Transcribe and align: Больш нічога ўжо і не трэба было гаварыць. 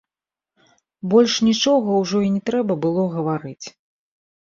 Больш 1.11 1.33
нічога 1.51 2.01
ўжо 2.01 2.25
і 2.31 2.35
не 2.39 2.43
трэба 2.51 2.81
было 2.89 3.09
гаварыць. 3.17 3.65